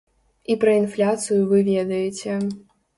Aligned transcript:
І 0.53 0.55
пра 0.63 0.73
інфляцыю 0.79 1.39
вы 1.55 1.63
ведаеце. 1.71 2.45